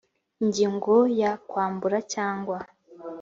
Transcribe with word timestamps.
ingingo 0.41 0.93
ya 1.21 1.31
kwambura 1.49 1.97
cyangwa 2.13 2.57